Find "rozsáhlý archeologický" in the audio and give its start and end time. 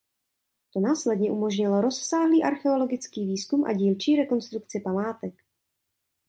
1.81-3.25